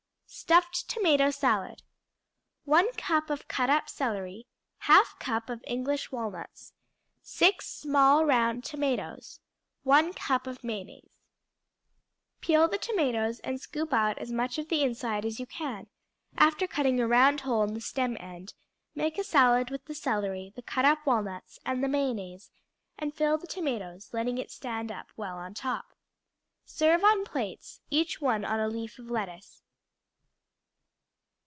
[0.33, 1.81] Stuffed Tomato Salad
[2.63, 4.47] 1 cup of cut up celery.
[4.83, 6.71] 1/2 cup of English walnuts.
[7.21, 9.41] 6 small, round tomatoes.
[9.85, 11.09] 1/2 cup of mayonnaise.
[12.39, 15.87] Peel the tomatoes and scoop out as much of the inside as you can,
[16.37, 18.53] after cutting a round hole in the stem end;
[18.95, 22.51] make a salad with the celery, the cut up walnuts, and the mayonnaise,
[22.97, 25.93] and fill the tomatoes, letting it stand up well on top.
[26.63, 29.61] Serve on plates, each one on a leaf of lettuce.